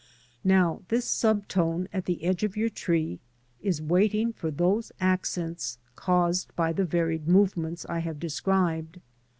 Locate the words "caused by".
5.95-6.73